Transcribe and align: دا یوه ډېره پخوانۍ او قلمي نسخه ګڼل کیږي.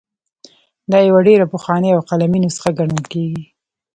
دا 0.91 0.99
یوه 1.09 1.21
ډېره 1.27 1.45
پخوانۍ 1.53 1.89
او 1.93 2.01
قلمي 2.09 2.39
نسخه 2.45 2.69
ګڼل 2.79 3.01
کیږي. 3.13 3.43